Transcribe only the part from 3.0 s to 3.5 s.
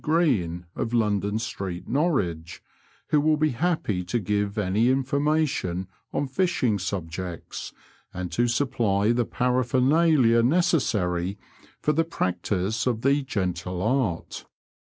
who will